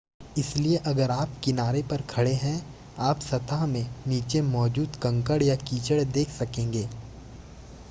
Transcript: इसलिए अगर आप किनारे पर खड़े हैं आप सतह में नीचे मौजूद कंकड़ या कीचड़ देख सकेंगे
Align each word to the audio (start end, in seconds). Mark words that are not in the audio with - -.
इसलिए 0.37 0.77
अगर 0.85 1.11
आप 1.11 1.33
किनारे 1.43 1.81
पर 1.83 2.01
खड़े 2.09 2.33
हैं 2.35 2.55
आप 3.01 3.19
सतह 3.19 3.65
में 3.65 3.85
नीचे 4.07 4.41
मौजूद 4.41 4.95
कंकड़ 5.03 5.41
या 5.43 5.55
कीचड़ 5.61 6.03
देख 6.03 6.29
सकेंगे 6.31 6.87